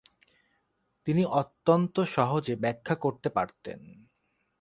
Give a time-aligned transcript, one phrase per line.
[1.07, 3.79] তিনি অত্যন্ত সহজে ব্যাখ্যা করতে পারতেন"।